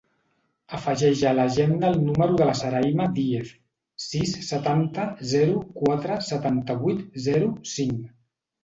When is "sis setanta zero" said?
4.07-5.63